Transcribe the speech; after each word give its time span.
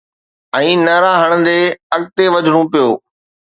۽ 0.59 0.71
نعرا 0.85 1.11
هڻندي 1.21 1.55
اڳتي 1.95 2.25
وڌڻو 2.33 2.61
پيو. 2.71 2.89